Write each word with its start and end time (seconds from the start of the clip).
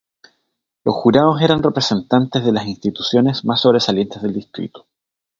Los 0.83 0.95
jurados 0.95 1.39
eran 1.43 1.61
representantes 1.61 2.43
de 2.43 2.51
las 2.51 2.65
instituciones 2.65 3.45
más 3.45 3.61
sobresalientes 3.61 4.19
del 4.23 4.33
distrito. 4.33 4.87